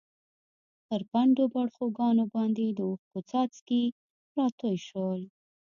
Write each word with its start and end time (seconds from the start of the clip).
پر 0.87 1.01
پڼډو 1.11 1.45
باړخوګانو 1.53 2.25
باندې 2.33 2.65
د 2.69 2.79
اوښکو 2.89 3.19
څاڅکي 3.29 3.83
راتوی 4.37 4.77
شول. 4.87 5.21